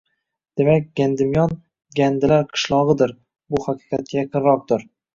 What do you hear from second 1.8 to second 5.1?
“Gandilar qishlog‘i”dir. Bu haqiqatga yaqinroqdir.